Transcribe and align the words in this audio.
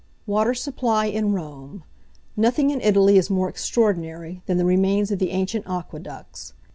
WATER 0.25 0.55
SUPPLY 0.55 1.09
IN 1.13 1.31
ROME. 1.33 1.83
Nothing 2.35 2.71
in 2.71 2.81
Italy 2.81 3.19
is 3.19 3.29
more 3.29 3.47
extraordinary 3.49 4.41
than 4.47 4.57
the 4.57 4.65
remains 4.65 5.11
of 5.11 5.19
the 5.19 5.29
ancient 5.29 5.67
aqueducts. 5.67 6.53